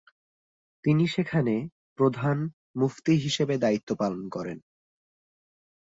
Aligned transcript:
তিনি 0.83 1.05
সেখানে 1.07 1.55
প্রধান 1.99 2.37
মুফতি 2.75 3.13
হিসেবে 3.15 3.55
দায়িত্ব 3.57 3.89
পালন 3.95 4.23
করেন। 4.29 4.57